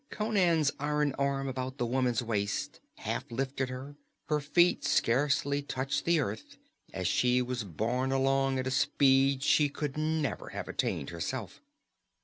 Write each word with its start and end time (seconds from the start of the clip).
Conan's 0.09 0.71
iron 0.79 1.13
arm 1.19 1.47
about 1.47 1.77
the 1.77 1.85
woman's 1.85 2.23
waist 2.23 2.79
half 2.97 3.29
lifted 3.31 3.69
her; 3.69 3.97
her 4.29 4.39
feet 4.39 4.83
scarcely 4.83 5.61
touched 5.61 6.05
the 6.05 6.19
earth 6.19 6.57
as 6.91 7.07
she 7.07 7.39
was 7.39 7.63
borne 7.63 8.11
along 8.11 8.57
at 8.57 8.65
a 8.65 8.71
speed 8.71 9.43
she 9.43 9.69
could 9.69 9.97
never 9.99 10.49
have 10.49 10.67
attained 10.67 11.11
herself. 11.11 11.61